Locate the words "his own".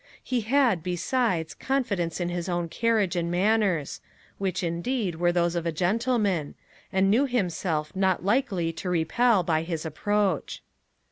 2.29-2.69